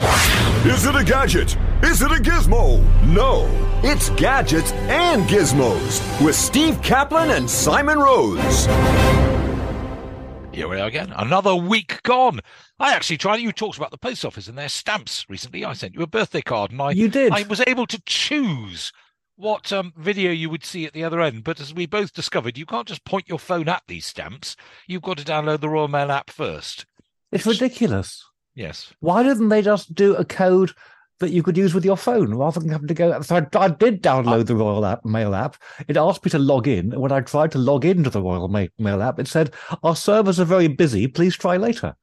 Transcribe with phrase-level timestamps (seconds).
[0.00, 1.56] Is it a gadget?
[1.82, 2.82] Is it a gizmo?
[3.04, 3.48] No,
[3.82, 8.66] it's gadgets and gizmos with Steve Kaplan and Simon Rose.
[10.52, 11.12] Here we are again.
[11.16, 12.40] Another week gone.
[12.78, 13.40] I actually tried.
[13.40, 15.64] You talked about the post office and their stamps recently.
[15.64, 17.32] I sent you a birthday card, and I You did.
[17.32, 18.92] I was able to choose
[19.36, 21.44] what um, video you would see at the other end.
[21.44, 24.56] But as we both discovered, you can't just point your phone at these stamps.
[24.86, 26.84] You've got to download the Royal Mail app first.
[27.32, 28.24] It's ridiculous.
[28.60, 28.92] Yes.
[29.00, 30.72] Why didn't they just do a code
[31.20, 33.22] that you could use with your phone rather than having to go?
[33.22, 35.56] So I, I did download the Royal app, Mail app.
[35.88, 36.92] It asked me to log in.
[36.92, 39.96] And when I tried to log into the Royal Ma- Mail app, it said, Our
[39.96, 41.08] servers are very busy.
[41.08, 41.94] Please try later.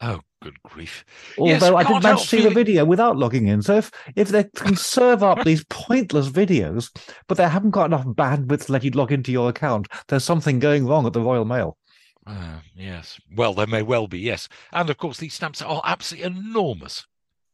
[0.00, 1.04] Oh, good grief.
[1.38, 3.62] Although Yes, I didn't manage to see the video without logging in.
[3.62, 6.90] So if, if they can serve up these pointless videos,
[7.28, 10.58] but they haven't got enough bandwidth to let you log into your account, there's something
[10.58, 11.78] going wrong at the Royal Mail.
[12.26, 13.18] Ah, yes.
[13.34, 14.48] Well, there may well be, yes.
[14.72, 17.06] And of course, these stamps are absolutely enormous.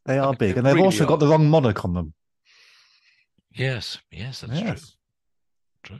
[0.05, 1.07] They are They big, and they've really also are.
[1.07, 2.13] got the wrong monarch on them.
[3.51, 4.95] Yes, yes, that's Yes.
[5.83, 5.99] true.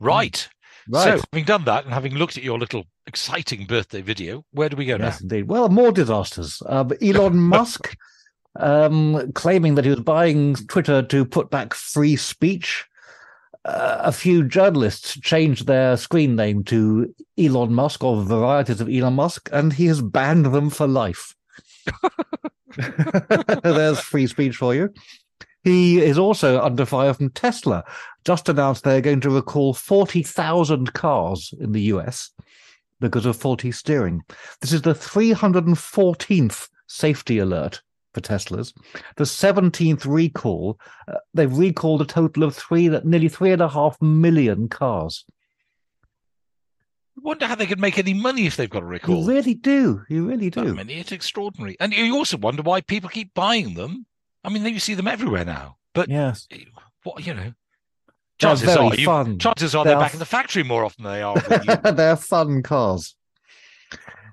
[0.00, 0.48] Right.
[0.88, 1.18] Right.
[1.18, 4.76] So, having done that and having looked at your little exciting birthday video, where do
[4.76, 5.24] we go Yes, now?
[5.24, 5.48] indeed.
[5.48, 6.62] Well, more disasters.
[6.66, 7.96] Um, Elon Musk
[8.54, 12.84] um, claiming that he was buying Twitter to put back free speech.
[13.68, 19.48] A few journalists changed their screen name to Elon Musk or varieties of Elon Musk,
[19.52, 21.34] and he has banned them for life.
[23.64, 24.90] There's free speech for you.
[25.64, 27.82] He is also under fire from Tesla.
[28.24, 32.30] Just announced they're going to recall 40,000 cars in the US
[33.00, 34.22] because of faulty steering.
[34.60, 37.82] This is the 314th safety alert
[38.16, 38.72] for Teslas.
[39.16, 40.80] The 17th recall.
[41.06, 45.26] Uh, they've recalled a total of three, nearly three and a half million cars.
[47.18, 49.20] I wonder how they could make any money if they've got a recall.
[49.20, 50.02] You really do.
[50.08, 50.74] You really do.
[50.74, 51.76] many, it's extraordinary.
[51.78, 54.06] And you also wonder why people keep buying them.
[54.42, 55.76] I mean, you see them everywhere now.
[55.94, 56.46] But Yes.
[57.02, 57.52] what you know,
[58.38, 61.04] They're chances are, you, chances are They they're are back in the factory more often
[61.04, 61.36] than they are.
[61.92, 63.15] They're fun cars.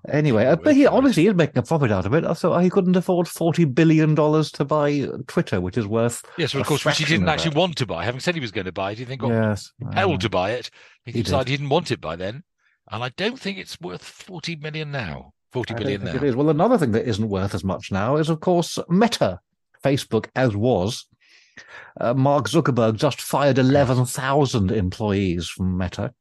[0.09, 2.35] Anyway, uh, but he honestly is making a profit out of it.
[2.35, 6.65] So he couldn't afford forty billion dollars to buy Twitter, which is worth yes, of
[6.65, 7.59] course, which he didn't actually that.
[7.59, 8.03] want to buy.
[8.03, 10.17] Having said he was going to buy it, he then got Yes, know.
[10.17, 10.69] to buy it.
[11.05, 11.51] He, He decided did.
[11.51, 12.43] he didn't want it by then.
[12.91, 15.33] And I don't think it's worth 40 million now.
[15.53, 16.15] 40 I billion now.
[16.15, 16.35] it is.
[16.35, 19.39] Well, another thing that isn't worth as much now is, of course, Meta,
[19.83, 21.05] Facebook, as was.
[22.01, 26.13] Uh, Mark Zuckerberg just fired 11,000 employees from Meta.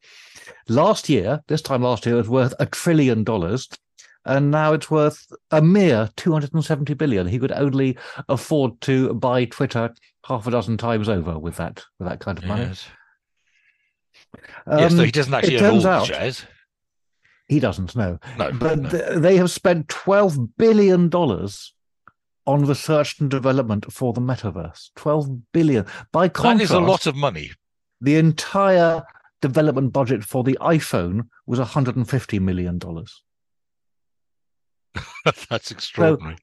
[0.69, 3.69] Last year, this time last year, it was worth a trillion dollars.
[4.25, 7.27] And now it's worth a mere 270 billion.
[7.27, 7.97] He could only
[8.29, 9.93] afford to buy Twitter
[10.25, 12.63] half a dozen times over with that, with that kind of money.
[12.63, 12.87] Yes.
[14.69, 16.47] yes, Um, so he doesn't actually own all the shares.
[17.49, 18.21] he doesn't know.
[18.39, 18.89] No, but no.
[18.91, 21.75] th- they have spent twelve billion dollars
[22.47, 24.91] on research and development for the metaverse.
[24.95, 25.85] Twelve billion.
[26.13, 27.51] By contrast, that is a lot of money.
[28.01, 29.03] the entire
[29.43, 33.23] development budget for the iPhone was 150 million dollars.
[35.51, 36.37] That's extraordinary.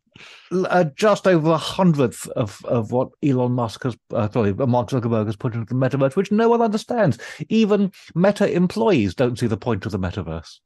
[0.51, 4.89] L- Uh, just over a hundredth of, of what Elon Musk has, uh, sorry, Mark
[4.89, 7.17] Zuckerberg has put into the metaverse, which no one understands.
[7.49, 10.59] Even Meta employees don't see the point of the metaverse.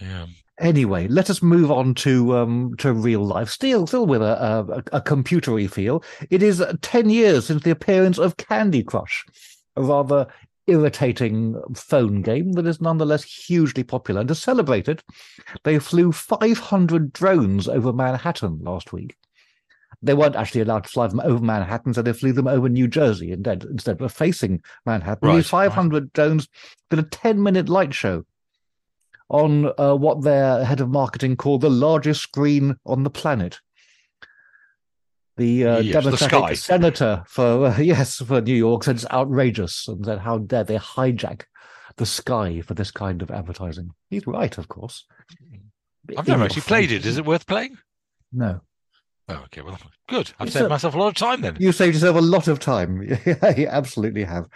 [0.00, 0.26] yeah.
[0.58, 3.48] Anyway, let us move on to um, to real life.
[3.48, 4.36] Still, still with a,
[4.92, 6.04] a, a computery feel.
[6.28, 9.24] It is ten years since the appearance of Candy Crush,
[9.76, 10.26] a rather
[10.70, 14.20] irritating phone game that is nonetheless hugely popular.
[14.20, 15.02] And to celebrate it,
[15.64, 19.16] they flew 500 drones over Manhattan last week.
[20.02, 22.88] They weren't actually allowed to fly them over Manhattan, so they flew them over New
[22.88, 23.64] Jersey instead.
[23.64, 26.48] Instead of facing Manhattan, Right, these 500 drones
[26.88, 28.24] did a 10-minute light show
[29.28, 33.60] on uh, what their head of marketing called the largest screen on the planet.
[35.40, 36.52] The uh, Yes, Democratic sky.
[36.54, 40.76] senator for uh, yes for New York said it's outrageous and said how dare they
[40.76, 41.42] hijack
[41.96, 43.90] the sky for this kind of advertising.
[44.10, 45.06] He's right, of course.
[46.16, 47.06] I've never actually played it.
[47.06, 47.78] Is it worth playing?
[48.32, 48.60] No,
[49.30, 49.60] Oh, okay.
[49.62, 49.78] Well,
[50.08, 50.30] good.
[50.38, 51.56] I've It's saved a- myself a lot of time then.
[51.60, 53.00] you saved yourself a lot of time.
[53.56, 54.46] you absolutely have.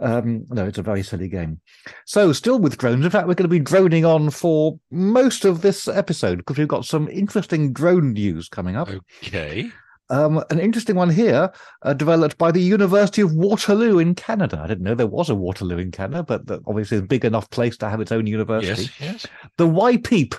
[0.00, 1.60] Um, no, it's a very silly game.
[2.04, 3.04] So, still with drones.
[3.04, 6.68] In fact, we're going to be droning on for most of this episode because we've
[6.68, 8.88] got some interesting drone news coming up.
[9.24, 9.70] Okay.
[10.10, 11.52] Um, an interesting one here,
[11.82, 14.60] uh, developed by the University of Waterloo in Canada.
[14.62, 17.76] I didn't know there was a Waterloo in Canada, but obviously a big enough place
[17.78, 18.90] to have its own university.
[18.98, 19.00] Yes.
[19.00, 19.26] Yes.
[19.56, 20.34] The Wi-Peep.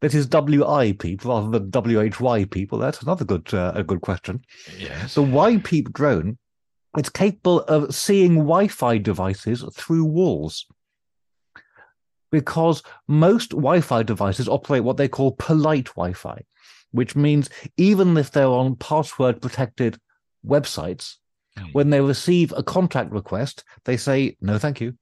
[0.00, 2.70] That is W I Peep rather than W H Y Peep.
[2.70, 4.44] Well, that's another good uh, a good question.
[4.78, 5.16] Yes.
[5.16, 6.38] The Wi-Peep drone,
[6.96, 10.66] it's capable of seeing Wi-Fi devices through walls.
[12.30, 16.44] Because most Wi-Fi devices operate what they call polite Wi-Fi,
[16.92, 19.98] which means even if they're on password protected
[20.46, 21.16] websites,
[21.56, 21.64] Hmm.
[21.72, 24.94] when they receive a contact request, they say no, thank you,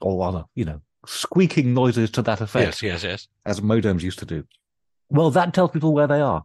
[0.00, 3.02] or other, you know, squeaking noises to that effect Yes.
[3.02, 3.04] Yes.
[3.04, 3.28] Yes.
[3.44, 4.44] as modems used to do.
[5.10, 6.44] Well, that tells people where they are.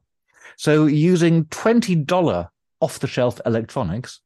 [0.57, 2.49] So using $20
[2.81, 4.19] off the shelf electronics,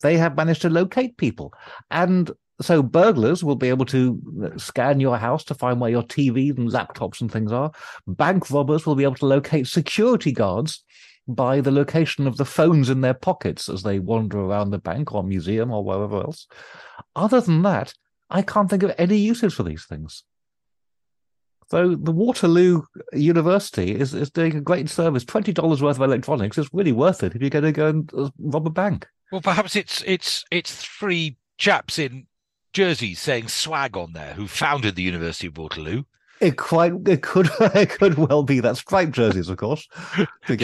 [0.00, 1.52] they have managed to locate people.
[1.90, 2.30] And
[2.60, 6.70] so burglars will be able to scan your house to find where your TVs and
[6.70, 7.70] laptops and things are.
[8.06, 10.82] Bank robbers will be able to locate security guards
[11.28, 15.12] by the location of the phones in their pockets as they wander around the bank
[15.12, 16.46] or museum or wherever else.
[17.14, 17.92] Other than that,
[18.30, 20.24] I can't think of any uses for these things.
[21.68, 22.82] So the Waterloo
[23.12, 25.24] University is, is doing a great service.
[25.24, 28.14] Twenty dollars worth of electronics is really worth it if you're going to go and
[28.14, 29.06] uh, rob a bank.
[29.32, 32.26] Well, perhaps it's it's it's three chaps in
[32.76, 36.04] jerseys saying swag on there who founded the University of Waterloo.
[36.42, 39.88] It quite it could it could well be that striped jerseys, of course.
[40.46, 40.60] With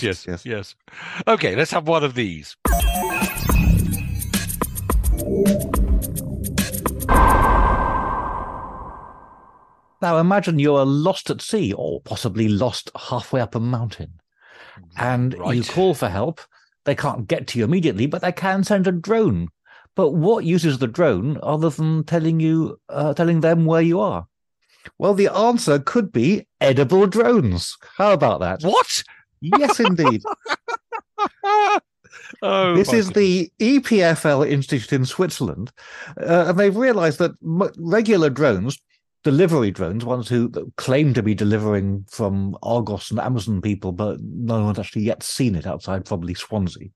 [0.00, 0.76] yes, yes, yes,
[1.26, 2.56] Okay, let's have one of these.
[10.00, 14.20] Now imagine you're lost at sea or possibly lost halfway up a mountain.
[14.96, 16.40] And you call for help.
[16.84, 19.48] They can't get to you immediately, but they can send a drone.
[19.98, 24.28] But what uses the drone other than telling you, uh, telling them where you are?
[24.96, 27.76] Well, the answer could be edible drones.
[27.96, 28.62] How about that?
[28.62, 29.02] What?
[29.40, 30.22] Yes, indeed.
[31.42, 31.80] oh,
[32.76, 35.72] this my is the EPFL Institute in Switzerland,
[36.16, 38.78] uh, and they've realised that m- regular drones,
[39.24, 44.64] delivery drones, ones who claim to be delivering from Argos and Amazon people, but no
[44.64, 46.88] one's actually yet seen it outside probably Swansea.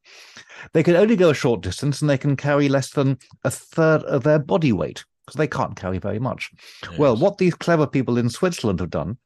[0.72, 4.02] They can only go a short distance, and they can carry less than a third
[4.04, 6.50] of their body weight because they can't carry very much.
[6.98, 9.18] Well, what these clever people in Switzerland have done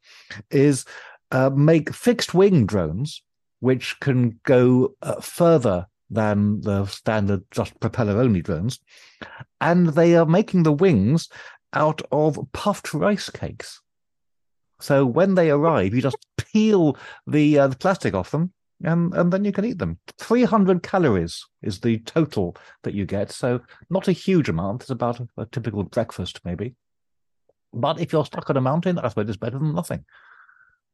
[0.51, 0.85] is
[1.31, 3.23] uh, make fixed wing drones,
[3.61, 8.79] which can go uh, further than the standard just propeller only drones.
[9.61, 11.29] And they are making the wings
[11.77, 13.81] out of puffed rice cakes.
[14.81, 16.97] So when they arrive, you just peel
[17.27, 18.53] the, uh, the plastic off them.
[18.83, 19.99] And, and then you can eat them.
[20.19, 23.31] 300 calories is the total that you get.
[23.33, 24.83] So not a huge amount.
[24.83, 26.75] It's about a, a typical breakfast, maybe.
[27.73, 30.05] But if you're stuck on a mountain, I suppose it's better than nothing.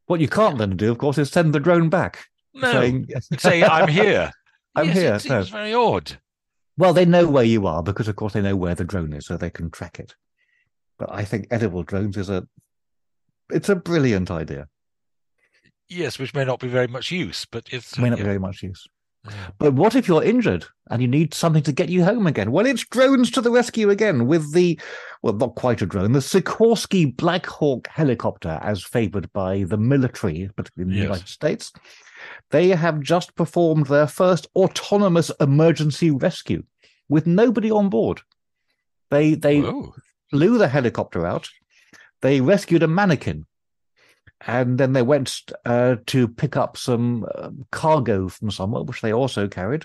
[0.06, 2.24] What you can't then do, of course, is send the drone back.
[2.54, 3.08] no, saying,
[3.38, 4.30] say I'm here.
[4.74, 6.12] I'm Yes, here, It seems very odd.
[6.78, 9.26] well, they know where you are because, of course, they know where the drone is,
[9.26, 10.14] so they can track it.
[11.02, 12.46] But I think edible drones is a,
[13.50, 14.68] it's a brilliant idea.
[15.88, 18.24] Yes, which may not be very much use, but it's May not yeah.
[18.24, 18.86] be very much use.
[19.24, 19.32] Yeah.
[19.58, 22.52] But what if you're injured and you need something to get you home again?
[22.52, 24.78] Well, it's drones to the rescue again with the,
[25.22, 30.50] well, not quite a drone, the Sikorsky Black Hawk helicopter, as favored by the military,
[30.54, 31.08] particularly in the Yes.
[31.08, 31.72] United States.
[32.52, 36.62] They have just performed their first autonomous emergency rescue
[37.08, 38.20] with nobody on board.
[39.10, 39.94] They they Whoa.
[40.32, 41.48] Flew the helicopter out.
[42.22, 43.46] They rescued a mannequin,
[44.46, 49.12] and then they went uh, to pick up some uh, cargo from somewhere, which they
[49.12, 49.84] also carried,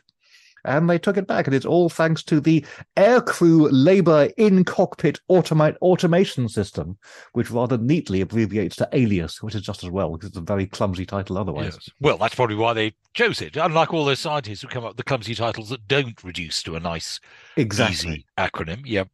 [0.63, 1.47] and they took it back.
[1.47, 2.63] And it's all thanks to the
[2.95, 6.97] Aircrew Labor in Cockpit Automate Automation System,
[7.33, 10.67] which rather neatly abbreviates to ALIAS, which is just as well because it's a very
[10.67, 11.73] clumsy title otherwise.
[11.73, 11.89] Yes.
[11.99, 13.57] Well, that's probably why they chose it.
[13.57, 16.75] Unlike all those scientists who come up with the clumsy titles that don't reduce to
[16.75, 17.19] a nice,
[17.55, 17.95] Exactly.
[18.11, 18.81] easy acronym.
[18.85, 19.05] Yeah.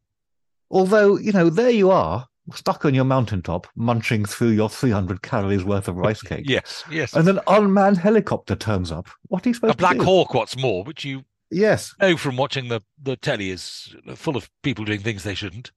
[0.74, 5.64] Although, you know, there you are, stuck on your mountaintop, munching through your 300 calories
[5.64, 6.50] worth of rice cake.
[6.50, 6.84] Yes.
[6.90, 7.14] Yes.
[7.14, 9.08] And an unmanned helicopter turns up.
[9.28, 10.06] What are you supposed a Black to do?
[10.06, 11.94] Hawk, what's more, which you Yes.
[12.02, 15.72] know from watching the, the telly is full of people doing things they shouldn't.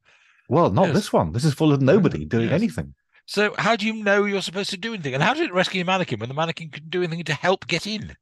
[0.49, 0.95] Well, not Yes.
[0.95, 1.33] this one.
[1.33, 2.55] This is full of nobody mm, doing Yes.
[2.55, 2.95] anything.
[3.27, 5.13] So how do you know you're supposed to do anything?
[5.13, 7.67] And how did it rescue a mannequin when the mannequin couldn't do anything to help
[7.67, 8.17] get in?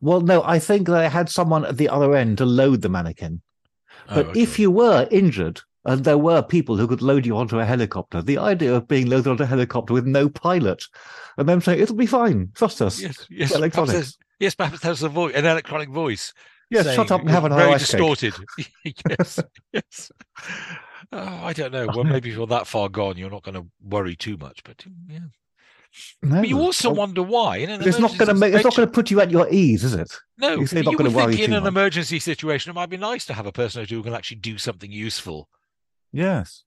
[0.00, 3.42] Well, no, I think they had someone at the other end to load the mannequin.
[4.06, 7.58] But Oh, if you were injured and there were people who could load you onto
[7.58, 10.84] a helicopter, the idea of being loaded onto a helicopter with no pilot
[11.36, 13.00] and them saying, it'll be fine, trust us.
[13.00, 13.92] yes, yes, electronics.
[13.92, 16.32] Perhaps yes, perhaps there's a voice, an electronic voice.
[16.70, 18.34] Yes, saying- shut up and have an very distorted.
[19.08, 19.40] yes,
[19.72, 20.10] yes.
[21.14, 21.86] Oh, I don't know.
[21.94, 24.62] Well, maybe if you're that far gone, you're not going to worry too much.
[24.64, 25.18] But yeah,
[26.22, 26.40] No.
[26.40, 27.58] but you also Well, wonder why.
[27.58, 28.54] It's not going to make.
[28.54, 30.10] It's not going to put you at your ease, is it?
[30.38, 31.68] No, you you gonna would worry think in an much.
[31.68, 34.38] emergency situation, it might be nice to have a person or two who can actually
[34.38, 35.50] do something useful.
[36.12, 36.64] Yes.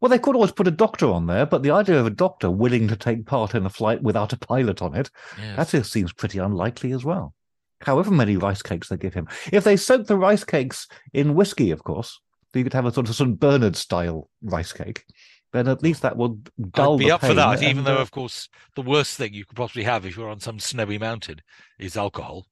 [0.00, 2.50] Well, they could always put a doctor on there, but the idea of a doctor
[2.50, 5.56] willing to take part in a flight without a pilot on it, Yes.
[5.56, 7.34] that just seems pretty unlikely as well.
[7.80, 9.28] However many rice cakes they give him.
[9.52, 12.20] If they soak the rice cakes in whiskey, of course,
[12.54, 13.38] you could have a sort of St.
[13.38, 15.04] Bernard style rice cake,
[15.52, 18.10] then at least that would dull I'd be up for that, even though, uh, of
[18.10, 21.40] course, the worst thing you could possibly have if you're on some snowy mountain
[21.78, 22.46] is alcohol.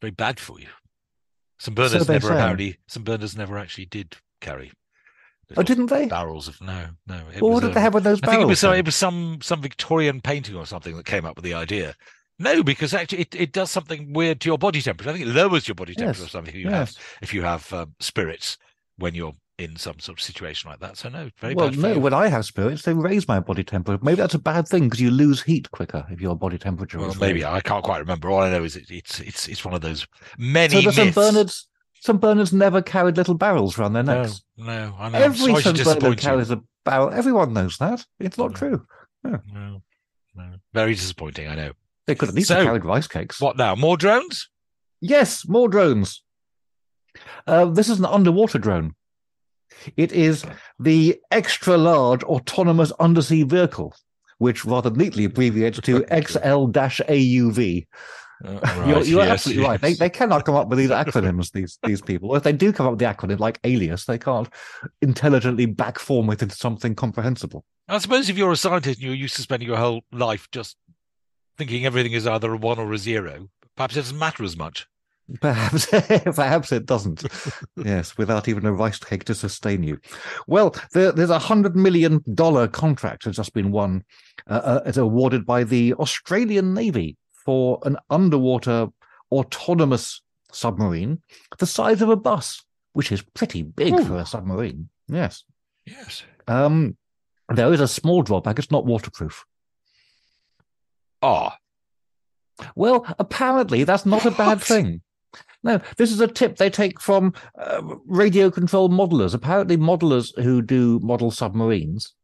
[0.00, 0.68] Very bad for you.
[1.58, 1.74] St.
[1.74, 4.72] Bernard's they never apparently, some burners never actually did carry.
[5.56, 6.06] Oh, didn't they?
[6.06, 7.28] barrels of no, no.
[7.34, 8.22] It Well, was, what did um, they have with those barrels?
[8.22, 8.36] I barrels?
[8.38, 11.36] think it was, some, it was some some Victorian painting or something that came up
[11.36, 11.94] with the idea.
[12.38, 15.10] No, because actually it, it does something weird to your body temperature.
[15.10, 16.96] I think it lowers your body temperature Yes, or something if you yes.
[16.96, 18.58] have if you have um, spirits
[18.96, 20.96] when you're in some sort of situation like that.
[20.96, 24.02] So no, very well, no, when I have spirits, they raise my body temperature.
[24.02, 27.10] Maybe that's a bad thing because you lose heat quicker if your body temperature Well,
[27.10, 27.44] is maybe.
[27.44, 28.30] I can't quite remember.
[28.30, 30.06] All I know is it, it's it's it's one of those
[30.38, 31.06] many So the St.
[31.06, 31.14] myths.
[31.14, 31.68] Bernards,
[32.02, 32.20] St.
[32.20, 34.42] Bernards never carried little barrels around their necks.
[34.56, 35.18] no, I know.
[35.18, 35.78] Every sorry.
[35.78, 36.16] You.
[36.16, 37.12] carries a barrel.
[37.12, 38.04] Everyone knows that.
[38.18, 38.56] It's not Yeah.
[38.58, 38.86] true.
[39.22, 39.40] No,
[40.34, 40.54] no.
[40.74, 41.46] Very disappointing.
[41.46, 41.72] I know.
[42.08, 43.40] They could at least So, have carried rice cakes.
[43.40, 43.76] What now?
[43.76, 44.48] More drones?
[45.00, 46.24] Yes, more drones.
[47.46, 48.96] Uh, this is an underwater drone.
[49.96, 50.44] It is
[50.80, 53.94] the extra large autonomous undersea vehicle,
[54.38, 57.86] which rather neatly abbreviates to XL AUV.
[58.44, 59.80] Uh, You're, you're yes, absolutely right.
[59.80, 62.30] They, they cannot come up with these acronyms, these these people.
[62.30, 64.48] Or if they do come up with the acronym like alias, they can't
[65.00, 67.64] intelligently backform it into something comprehensible.
[67.88, 70.76] I suppose if you're a scientist and you're used to spending your whole life just
[71.56, 74.86] thinking everything is either a one or a zero, perhaps it doesn't matter as much.
[75.40, 75.86] Perhaps,
[76.34, 77.24] perhaps it doesn't.
[77.76, 79.98] yes, without even a rice cake to sustain you.
[80.46, 84.04] Well, there, there's a hundred million dollar contract has just been won.
[84.48, 88.88] Uh, uh, it's awarded by the Australian Navy for an underwater
[89.30, 90.22] autonomous
[90.52, 91.20] submarine
[91.58, 94.04] the size of a bus, which is pretty big Ooh.
[94.04, 94.88] for a submarine.
[95.08, 95.44] Yes.
[95.86, 96.22] Yes.
[96.46, 96.96] Um,
[97.48, 98.58] there is a small drawback.
[98.58, 99.44] It's not waterproof.
[101.22, 101.56] Ah,
[102.74, 105.02] Well, apparently that's not a bad thing.
[105.62, 109.32] No, this is a tip they take from uh, radio control modelers.
[109.34, 112.14] Apparently, modelers who do model submarines,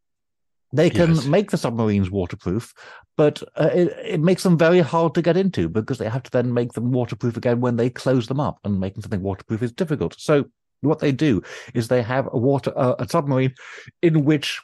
[0.72, 1.24] they can Yes.
[1.24, 2.74] make the submarines waterproof,
[3.16, 6.30] but uh, it, it makes them very hard to get into because they have to
[6.30, 9.72] then make them waterproof again when they close them up, and making something waterproof is
[9.72, 10.14] difficult.
[10.18, 10.44] So,
[10.82, 11.42] what they do
[11.74, 13.54] is they have a water uh, a submarine
[14.02, 14.60] in which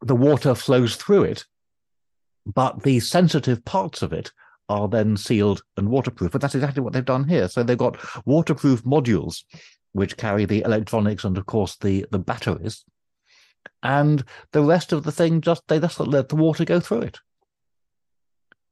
[0.00, 1.44] the water flows through it,
[2.46, 4.32] but the sensitive parts of it
[4.68, 6.32] are then sealed and waterproof.
[6.32, 7.48] But that's exactly what they've done here.
[7.48, 9.44] So they've got waterproof modules
[9.92, 12.84] which carry the electronics and of course the the batteries.
[13.82, 17.18] And the rest of the thing just they just let the water go through it.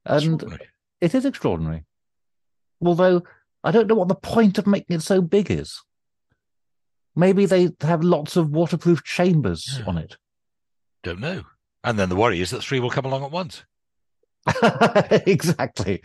[0.05, 0.59] And
[1.01, 1.85] it is extraordinary.
[2.83, 3.23] Although
[3.63, 5.81] I don't know what the point of making it so big is.
[7.15, 9.85] Maybe they have lots of waterproof chambers Yeah.
[9.85, 10.17] on it.
[11.03, 11.43] don't know.
[11.83, 13.65] And then the worry is that three will come along at once.
[15.25, 16.01] exactly.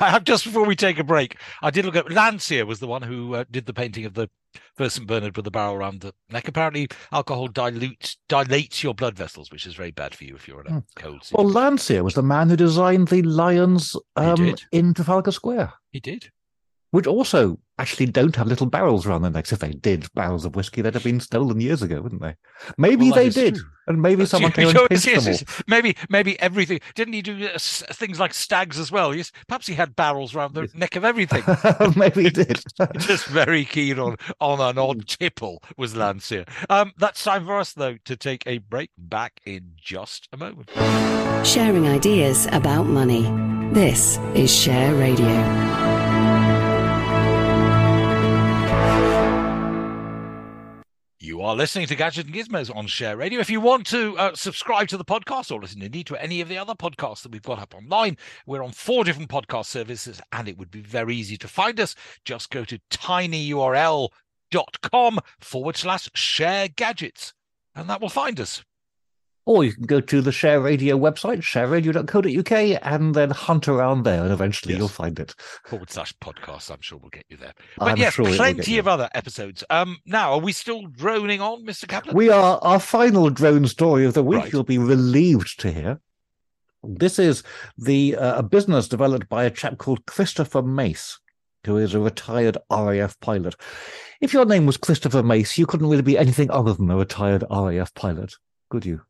[0.00, 2.86] I have just before we take a break, I did look at Landseer was the
[2.86, 4.28] one who uh, did the painting of the
[4.76, 6.48] first St Bernard with the barrel around the neck.
[6.48, 10.60] Apparently, alcohol dilutes dilates your blood vessels, which is very bad for you if you're
[10.62, 10.78] in a Hmm.
[10.96, 11.54] cold Well, situation.
[11.54, 16.30] Landseer was the man who designed the lions um, in Trafalgar Square, he did.
[16.92, 19.50] Which also actually don't have little barrels around their necks.
[19.50, 22.36] If they did, barrels of whiskey, they'd have been stolen years ago, wouldn't they?
[22.76, 23.64] Maybe Well, they did, true.
[23.86, 25.62] and maybe someone came Yes, and pinched yes, them yes.
[25.66, 26.80] Maybe, maybe everything.
[26.94, 29.14] Didn't he do uh, things like stags as well?
[29.14, 30.74] Yes, perhaps he had barrels around the Yes.
[30.74, 31.42] neck of everything.
[31.96, 32.62] maybe he did.
[32.98, 36.46] Just very keen on on an odd tipple was Landseer.
[36.68, 38.90] Um, that's time for us though to take a break.
[38.98, 40.70] Back in just a moment.
[41.46, 43.22] Sharing ideas about money.
[43.72, 45.26] This is Share Radio.
[51.22, 53.38] You are listening to Gadget and Gizmos on Share Radio.
[53.38, 56.48] If you want to uh, subscribe to the podcast or listen indeed to any of
[56.48, 60.48] the other podcasts that we've got up online, we're on four different podcast services and
[60.48, 61.94] it would be very easy to find us.
[62.24, 64.10] Just go to tinyurl.com
[65.38, 67.34] forward slash share gadgets
[67.76, 68.64] and that will find us.
[69.44, 74.22] Or you can go to the Share Radio website, shareradio.co.uk, and then hunt around there,
[74.22, 74.78] and eventually Yes.
[74.78, 75.34] you'll find it.
[75.66, 76.70] Forward slash podcasts.
[76.70, 77.52] I'm sure we'll get you there.
[77.76, 79.64] But I'm yes, sure plenty of other episodes.
[79.68, 81.88] Um, now, are we still droning on, Mr.
[81.88, 82.14] Kaplan?
[82.14, 84.42] We are our final drone story of the week.
[84.42, 84.52] Right.
[84.52, 86.00] You'll be relieved to hear.
[86.84, 87.42] This is
[87.78, 91.18] the uh, a business developed by a chap called Christopher Mace,
[91.64, 93.54] who is a retired RAF pilot.
[94.20, 97.44] If your name was Christopher Mace, you couldn't really be anything other than a retired
[97.50, 98.34] RAF pilot,
[98.70, 99.00] could you?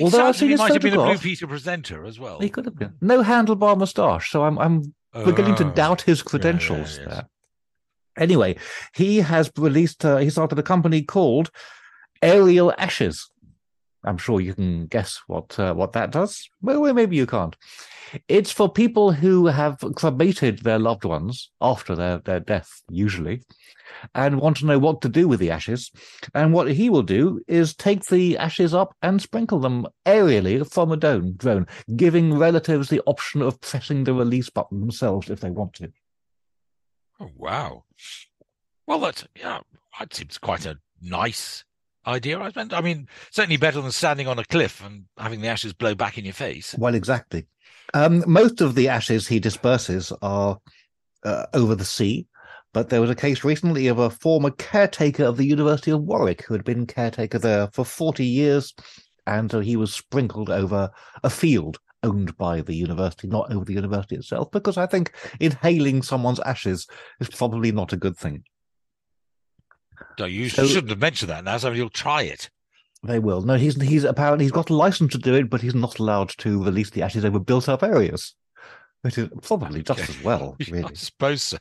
[0.00, 1.18] Although I've sounds seen he might have been a Blue.
[1.18, 2.38] Peter presenter as well.
[2.40, 2.94] He could have been.
[3.00, 5.70] No handlebar moustache, so I'm I'm beginning to Oh.
[5.72, 7.06] doubt his yeah, credentials yes.
[7.08, 7.28] there.
[8.16, 8.56] Anyway,
[8.94, 11.50] he has released, uh, he started a company called
[12.20, 13.30] Aerial Ashes.
[14.08, 16.48] I'm sure you can guess what uh, what that does.
[16.62, 17.54] Well, maybe you can't.
[18.26, 23.42] It's for people who have cremated their loved ones after their, their death, usually,
[24.14, 25.90] and want to know what to do with the ashes.
[26.34, 30.90] And what he will do is take the ashes up and sprinkle them aerially from
[30.90, 35.50] a drone, drone giving relatives the option of pressing the release button themselves if they
[35.50, 35.92] want to.
[37.20, 37.84] Oh, wow.
[38.86, 39.60] Well, that's yeah.
[39.98, 41.64] That seems quite a nice
[42.08, 42.38] idea.
[42.38, 45.72] I mean, I mean, certainly better than standing on a cliff and having the ashes
[45.72, 46.74] blow back in your face.
[46.78, 47.46] Well, exactly.
[47.94, 50.58] Um, most of the ashes he disperses are
[51.24, 52.26] uh, over the sea,
[52.74, 56.44] but there was a case recently of a former caretaker of the University of Warwick
[56.44, 58.74] who had been caretaker there for 40 years,
[59.26, 60.90] and so he was sprinkled over
[61.22, 66.02] a field owned by the university, not over the university itself, because I think inhaling
[66.02, 66.86] someone's ashes
[67.20, 68.44] is probably not a good thing.
[70.18, 72.50] No, you So- shouldn't have mentioned that now, so you'll try it.
[73.04, 73.42] They will.
[73.42, 76.30] No, he's he's apparently he's got a license to do it, but he's not allowed
[76.38, 78.34] to release the ashes over built-up areas.
[79.02, 81.58] Which is probably just as well, I suppose so.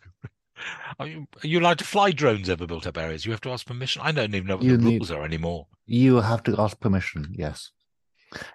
[0.99, 3.23] Are you, are you allowed to fly drones over built up areas?
[3.23, 4.01] You have to ask permission.
[4.03, 5.67] I don't even know what You the need- rules are anymore.
[5.85, 7.69] You have to ask permission, yes.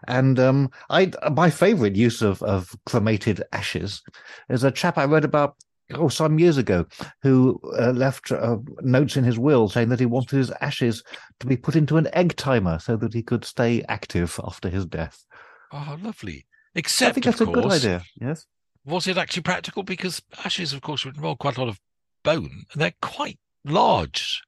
[0.09, 4.03] And um, I my favourite use of, of cremated ashes
[4.51, 5.55] is a chap I read about
[5.95, 6.87] oh some years ago
[7.23, 11.03] who uh, left uh, notes in his will saying that he wanted his ashes
[11.41, 14.87] to be put into an egg timer so that he could stay active after his
[14.87, 15.25] death.
[15.73, 16.47] Oh, lovely.
[16.75, 18.03] I Except, think of that's a good idea.
[18.21, 18.47] Yes.
[18.85, 19.83] was it actually practical?
[19.83, 21.79] Because ashes, of course, would involve quite a lot of
[22.25, 24.43] bone, and they're quite large.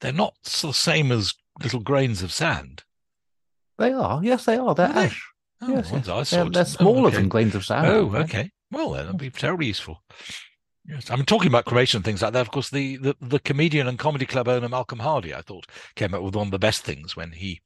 [0.00, 1.32] They're not the same as
[1.62, 2.82] little grains of sand.
[3.78, 4.20] They are.
[4.22, 4.74] Yes, they are.
[4.74, 5.10] They're Are They?
[5.62, 6.08] Oh, yes, yes.
[6.08, 7.16] I they're, they're Oh, smaller okay.
[7.16, 7.86] than grains of sand.
[7.86, 8.50] Oh, okay.
[8.70, 10.02] Well, then that'd be terribly useful.
[10.90, 12.40] Yes, I'm talking about cremation and things like that.
[12.40, 16.14] Of course, the, the the comedian and comedy club owner Malcolm Hardee, I thought, came
[16.14, 17.60] up with one of the best things when he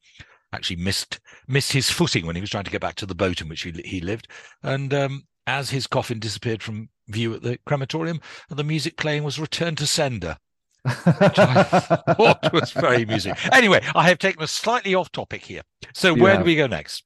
[0.53, 3.41] actually missed missed his footing when he was trying to get back to the boat
[3.41, 4.29] in which he he lived,
[4.63, 9.39] and um, as his coffin disappeared from view at the crematorium, the music playing was
[9.39, 10.37] "Return to Sender."
[10.85, 11.63] which I
[12.17, 13.35] thought was very amusing.
[13.53, 15.63] Anyway, I have taken us slightly off topic here.
[15.95, 16.43] So You where have.
[16.43, 17.05] do we go next?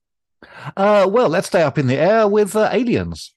[0.76, 3.34] uh, well, let's stay up in the air with uh, aliens.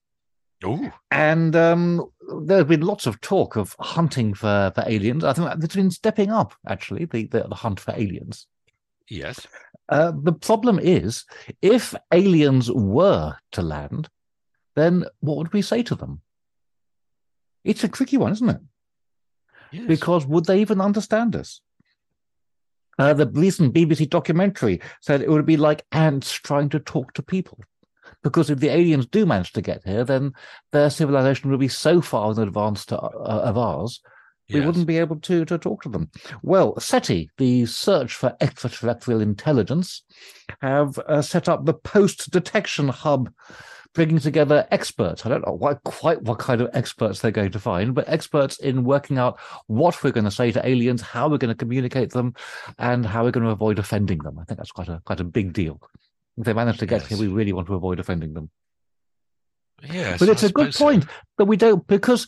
[0.64, 2.06] Oh, And um,
[2.44, 5.24] there's been lots of talk of hunting for, for aliens.
[5.24, 8.48] I think it's been stepping up, actually, the, the, the hunt for aliens.
[9.10, 9.48] yes.
[9.90, 11.26] Uh, the problem is,
[11.62, 14.08] if aliens were to land,
[14.76, 16.22] then what would we say to them?
[17.66, 18.62] It's a tricky one, isn't it?
[19.72, 19.88] yes.
[19.88, 21.60] Because would they even understand us?
[22.98, 27.24] Uh, the recent BBC documentary said it would be like ants trying to talk to
[27.24, 27.60] people.
[28.24, 30.34] Because if the aliens do manage to get here, then
[30.72, 34.02] their civilization would be so far in advance to, uh, of ours,
[34.50, 34.66] we Yes.
[34.66, 36.10] wouldn't be able to, to talk to them.
[36.44, 40.04] Well, SETI, the Search for Extraterrestrial Intelligence,
[40.62, 43.32] have uh, set up the Post Detection Hub,
[43.94, 45.26] bringing together experts.
[45.26, 48.60] I don't know what, quite what kind of experts they're going to find, but experts
[48.60, 52.12] in working out what we're going to say to aliens, how we're going to communicate
[52.12, 52.34] them,
[52.78, 54.38] and how we're going to avoid offending them.
[54.40, 55.80] I think that's quite a quite a big deal.
[56.38, 57.10] If they manage to get Yes.
[57.10, 58.50] here, we really want to avoid offending them.
[59.84, 60.86] Yes, But it's I a good so.
[60.86, 61.06] point
[61.38, 62.28] that we don't, because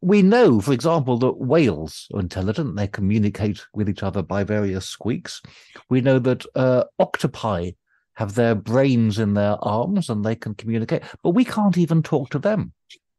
[0.00, 2.76] we know, for example, that whales are intelligent.
[2.76, 5.42] They communicate with each other by various squeaks.
[5.90, 7.72] We know that uh, octopi
[8.16, 12.30] have their brains in their arms and they can communicate, but we can't even talk
[12.30, 12.72] to them.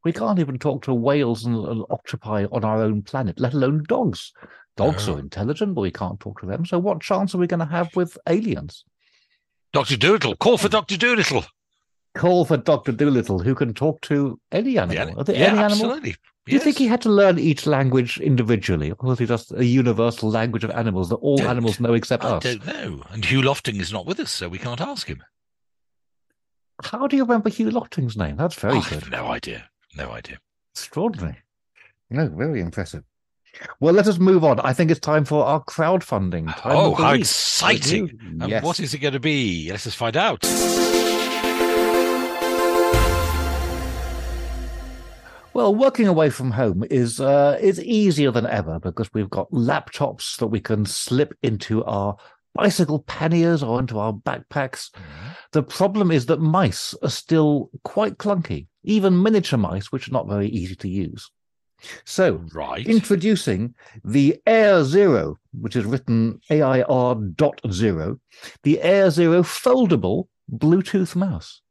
[0.05, 3.83] We can't even talk to whales and, and octopi on our own planet, let alone
[3.88, 4.31] dogs.
[4.77, 6.65] Dogs are intelligent, but we can't talk to them.
[6.65, 8.85] So, what chance are we going to have with aliens?
[9.75, 10.71] Doctor Dolittle, call for hmm.
[10.71, 11.43] Doctor Dolittle.
[12.15, 14.95] Call for Doctor Dolittle, who can talk to any animal.
[14.95, 15.91] Yeah, Are there yeah, any animal?
[15.91, 16.15] absolutely.
[16.45, 19.65] Do you think he had to learn each language individually, or was he just a
[19.65, 22.45] universal language of animals that all Don't- animals know except I us?
[22.45, 23.03] I don't know.
[23.09, 25.21] And Hugh Lofting is not with us, so we can't ask him.
[26.81, 28.38] How do you remember Hugh Lofting's name?
[28.38, 29.03] That's very I good.
[29.03, 29.69] have no idea.
[29.97, 30.39] No idea.
[30.73, 31.39] Extraordinary.
[32.09, 33.03] No, very impressive.
[33.79, 34.59] Well, let us move on.
[34.59, 36.55] I think it's time for our crowdfunding.
[36.57, 37.21] Time oh, how week.
[37.21, 38.19] exciting!
[38.41, 38.63] And Yes.
[38.63, 39.69] what is it going to be?
[39.71, 40.43] Let's just find out.
[45.53, 50.35] Well, working away from home is uh, is easier than ever because we've got laptops
[50.37, 52.17] that we can slip into our
[52.53, 54.93] bicycle panniers or into our backpacks.
[55.53, 60.27] The problem is that mice are still quite clunky, even miniature mice, which are not
[60.27, 61.31] very easy to use.
[62.03, 62.88] So, Right.
[62.88, 68.19] introducing the Air Zero, which is written AIR dot zero,
[68.63, 71.61] the Air Zero foldable Bluetooth mouse.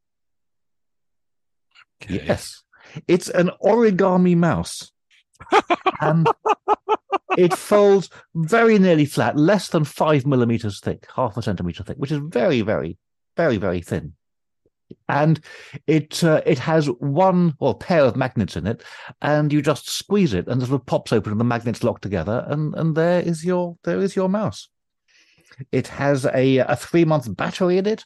[2.03, 2.23] Okay.
[2.27, 2.62] Yes.
[3.09, 4.93] It's an origami mouse.
[6.01, 6.29] and
[7.37, 12.12] it folds very nearly flat, less than five millimeters thick, half a centimeter thick, which
[12.12, 12.99] is very, very,
[13.37, 14.14] very, very thin.
[15.09, 15.40] And
[15.87, 18.83] it uh, it has one or pair of magnets in it,
[19.23, 22.01] and you just squeeze it, and it sort of pops open, and the magnets lock
[22.01, 24.68] together, and and there is your there is your mouse.
[25.73, 28.05] It has a a three month battery in it,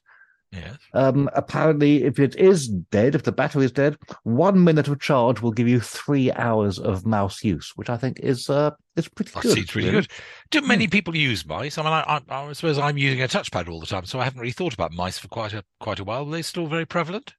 [0.51, 0.77] Yes.
[0.95, 5.43] um, apparently, if it is dead, if the battery is dead, one minute of charge
[5.43, 9.31] will give you three hours of mouse use, which I think is uh, is pretty
[9.33, 9.53] That good.
[9.53, 10.09] seems really good.
[10.51, 11.77] Do many people use mice?
[11.77, 14.25] I mean, I, I, I suppose I'm using a touchpad all the time, so I
[14.25, 16.27] haven't really thought about mice for quite a quite a while.
[16.27, 17.35] Are they still very prevalent?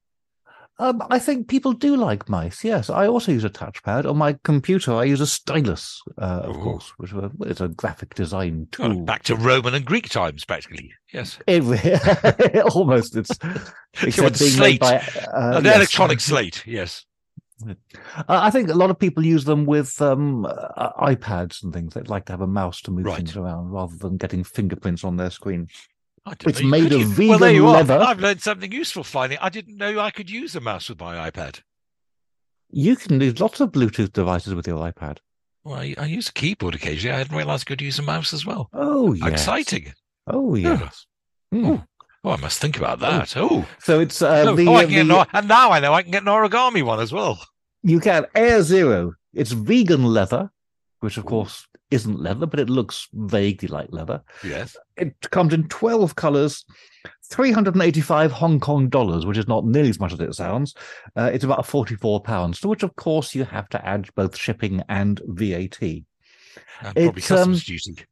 [0.80, 2.64] Um, I think people do like mice.
[2.64, 4.94] Yes, I also use a touchpad on my computer.
[4.94, 6.60] I use a stylus, uh, of Ooh.
[6.62, 7.12] course, which
[7.48, 9.02] is a, graphic design Well, tool.
[9.04, 10.92] back to Roman and Greek times, practically.
[11.14, 11.38] Yes.
[12.74, 13.32] Almost, it's
[14.02, 14.60] except being slate.
[14.60, 14.96] made by
[15.34, 15.76] uh, An yes.
[15.76, 16.64] electronic slate.
[16.66, 17.06] Yes.
[18.30, 21.94] I think a lot of people use them with um, uh, iPads and things.
[21.94, 23.18] They'd like to have a mouse to move Right.
[23.18, 25.68] things around rather than getting fingerprints on their screen.
[26.46, 27.96] It's know made of use- vegan well, there you leather.
[27.96, 28.04] Are.
[28.04, 29.38] I've learned something useful finally.
[29.40, 31.62] I didn't know I could use a mouse with my iPad.
[32.72, 35.18] You can use lots of Bluetooth devices with your iPad.
[35.64, 37.16] Well, I, I use a keyboard occasionally.
[37.16, 38.70] I didn't realize I could use a mouse as well.
[38.74, 39.28] Oh, yes.
[39.30, 39.94] Exciting.
[40.28, 41.06] Oh, yes.
[41.52, 41.66] Hmm.
[41.66, 41.84] Ooh.
[42.24, 43.36] Oh, I must think about that.
[43.38, 45.80] Oh, So it's uh, oh, the, oh, I can get the- an, and now I
[45.80, 47.40] know I can get an origami one as well.
[47.82, 49.14] you can Air Zero.
[49.34, 50.52] It's vegan leather,
[51.00, 54.22] which of course isn't leather, but it looks vaguely like leather.
[54.44, 54.76] Yes.
[54.98, 56.66] It comes in 12 colors,
[57.32, 60.76] 385 Hong Kong dollars, which is not nearly as much as it sounds.
[61.16, 64.84] Uh, it's about 44 pounds, to which, of course, you have to add both shipping
[64.90, 65.82] and VAT.
[65.82, 66.06] And
[66.82, 68.06] probably It's, customs um, duty.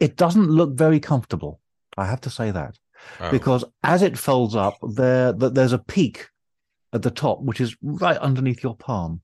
[0.00, 1.60] It doesn't look very comfortable.
[1.96, 2.78] I have to say that
[3.20, 3.30] Oh.
[3.30, 6.28] because as it folds up, there th- there's a peak
[6.92, 9.20] at the top, which is right underneath your palm.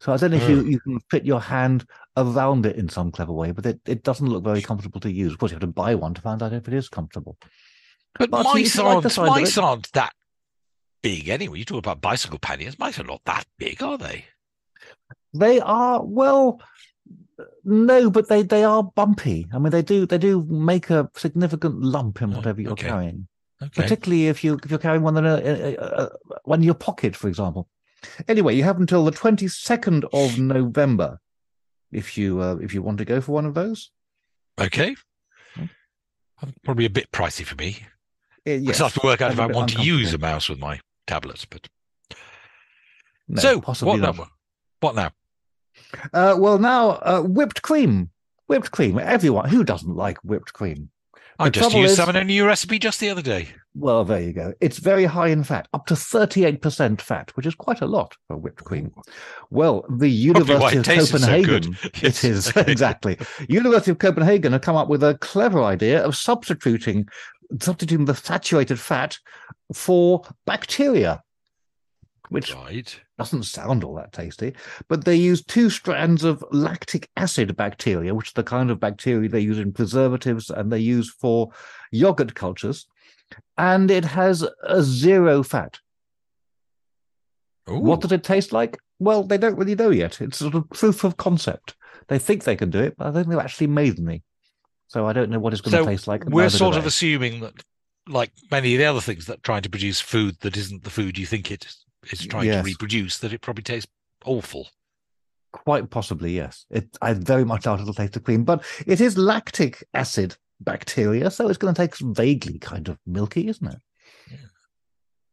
[0.00, 0.64] So I don't know if you, Oh.
[0.64, 4.26] you can fit your hand around it in some clever way, but it, it doesn't
[4.28, 5.32] look very comfortable to use.
[5.32, 7.38] Of course, you have to buy one to find out if it is comfortable.
[8.18, 10.12] But Martin, mice like aren't the mice aren't that
[11.02, 11.58] big anyway.
[11.58, 12.78] You talk about bicycle panniers.
[12.78, 14.24] Mice are not that big, are they?
[15.34, 16.60] They are well,
[17.64, 19.46] no, but they they are bumpy.
[19.52, 22.88] I mean, they do they do make a significant lump in Oh, whatever you're okay.
[22.88, 23.28] carrying.
[23.62, 23.82] Okay.
[23.82, 26.10] particularly if you if you're carrying one in a, a, a, a-
[26.44, 27.68] one in your pocket, for example.
[28.28, 31.18] Anyway, you have until the twenty second of November
[31.92, 33.90] if you uh, if you want to go for one of those.
[34.60, 34.96] Okay.
[36.64, 37.78] Probably a bit pricey for me.
[38.46, 40.48] Uh, I yes, still have to work out if I want to use a mouse
[40.48, 41.44] with my tablets.
[41.46, 41.66] But
[43.28, 44.16] No, so what not.
[44.16, 44.26] now?
[44.80, 45.10] What now?
[46.12, 48.10] Uh, well, now uh, whipped cream,
[48.48, 48.98] whipped cream.
[48.98, 50.90] Everyone who doesn't like whipped cream.
[51.38, 53.48] I just used is- some in a new recipe just the other day.
[53.78, 54.54] Well, there you go.
[54.60, 57.86] It's very high in fat, up to thirty eight percent fat, which is quite a
[57.86, 58.90] lot for whipped cream.
[59.50, 61.26] Well, the University of tasted so.
[61.26, 61.76] Copenhagen.
[62.02, 63.18] Yes, It is exactly.
[63.48, 67.06] University of Copenhagen have come up with a clever idea of substituting
[67.60, 69.18] substituting the saturated fat
[69.74, 71.22] for bacteria,
[72.30, 72.98] which Right.
[73.18, 74.54] doesn't sound all that tasty.
[74.88, 79.28] But they use two strands of lactic acid bacteria, which is the kind of bacteria
[79.28, 81.50] they use in preservatives and they use for
[81.92, 82.86] yogurt cultures,
[83.56, 85.78] and it has a zero fat.
[87.66, 88.02] What Ooh.
[88.02, 88.78] does it taste like?
[88.98, 90.20] Well, they don't really know yet.
[90.20, 91.74] It's sort of proof of concept.
[92.08, 94.22] They think they can do it, but I don't think they've actually made any.
[94.88, 96.24] So I don't know what it's going So to taste like.
[96.26, 97.54] We're sort of assuming that,
[98.08, 101.18] like many of the other things that trying to produce food that isn't the food
[101.18, 101.66] you think it
[102.12, 102.62] is trying Yes.
[102.62, 103.90] to reproduce, that it probably tastes
[104.24, 104.68] awful.
[105.50, 106.66] Quite possibly, yes.
[106.70, 111.30] It, I very much doubt it'll taste of cream, but it is lactic acid bacteria,
[111.30, 113.78] so it's going to taste vaguely kind of milky, isn't it?
[114.30, 114.36] Yeah.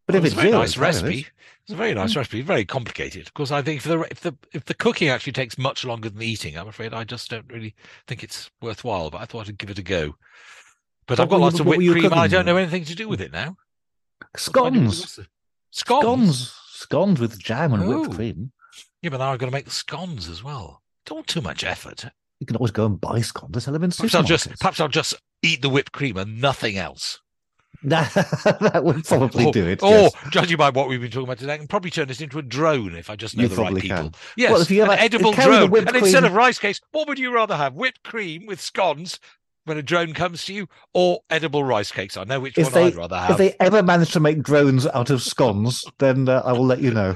[0.06, 1.28] But Well, if it's it's a very nice recipe.
[1.64, 2.42] It's a very nice recipe.
[2.42, 3.26] Very complicated.
[3.28, 6.10] Of course, I think if the if the if the cooking actually takes much longer
[6.10, 7.74] than the eating, I'm afraid I just don't really
[8.08, 9.10] think it's worthwhile.
[9.10, 10.16] But I thought I'd give it a go.
[11.08, 12.06] But What I've got you- lots of whipped cream.
[12.06, 13.56] and I don't know anything to do with it now.
[14.36, 15.20] scones, Scones.
[15.72, 18.52] scones, scones with jam and whipped cream.
[19.02, 20.82] Yeah, but now I've got to make the scones as well.
[21.06, 22.06] Don't too much effort.
[22.44, 23.54] You can always go and buy scones.
[23.54, 26.42] They sell them in Perhaps I'll just perhaps I'll just eat the whipped cream and
[26.42, 27.22] nothing else.
[27.84, 29.82] that would probably or, do it.
[29.82, 30.14] Or yes.
[30.30, 32.42] judging by what we've been talking about today, I can probably turn this into a
[32.42, 33.98] drone if I just know You the right people.
[33.98, 34.12] can.
[34.36, 35.88] Yes, Well, if you have an ever- edible drone.
[35.88, 37.76] And instead of rice cakes, what would you rather have?
[37.76, 39.22] Whipped cream with scones
[39.66, 42.18] when a drone comes to you, or edible rice cakes.
[42.18, 43.32] I know which If one they I'd rather have.
[43.32, 46.82] if they ever manage to make drones out of scones, then uh, I will let
[46.82, 47.16] you know.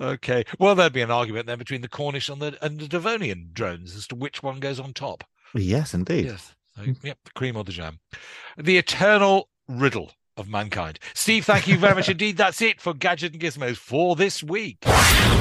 [0.00, 0.44] Okay.
[0.58, 3.96] Well, there'd be an argument then between the Cornish and the and the Devonian drones
[3.96, 5.24] as to which one goes on top.
[5.54, 6.26] Yes, indeed.
[6.26, 6.54] Yes.
[6.76, 7.98] So, yep, the cream or the jam.
[8.56, 10.98] The eternal riddle of mankind.
[11.14, 12.36] Steve, thank you very much indeed.
[12.36, 14.78] That's it for Gadget and Gizmos for this week.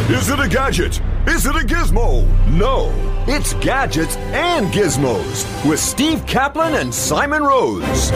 [0.10, 1.02] Is it a gadget?
[1.28, 2.26] Is it a gizmo?
[2.48, 2.92] No,
[3.28, 8.12] it's gadgets and gizmos with Steve Kaplan and Simon Rose.